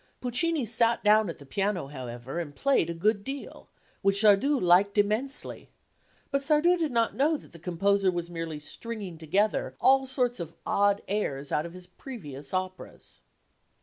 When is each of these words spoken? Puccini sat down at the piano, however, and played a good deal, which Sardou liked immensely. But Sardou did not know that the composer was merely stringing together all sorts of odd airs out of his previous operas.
Puccini 0.19 0.65
sat 0.65 1.03
down 1.03 1.29
at 1.29 1.37
the 1.37 1.45
piano, 1.45 1.85
however, 1.85 2.39
and 2.39 2.55
played 2.55 2.89
a 2.89 2.93
good 2.95 3.23
deal, 3.23 3.69
which 4.01 4.23
Sardou 4.23 4.59
liked 4.59 4.97
immensely. 4.97 5.69
But 6.31 6.41
Sardou 6.41 6.75
did 6.79 6.91
not 6.91 7.13
know 7.13 7.37
that 7.37 7.51
the 7.51 7.59
composer 7.59 8.09
was 8.09 8.27
merely 8.27 8.57
stringing 8.57 9.19
together 9.19 9.75
all 9.79 10.07
sorts 10.07 10.39
of 10.39 10.55
odd 10.65 11.03
airs 11.07 11.51
out 11.51 11.67
of 11.67 11.73
his 11.73 11.85
previous 11.85 12.51
operas. 12.51 13.21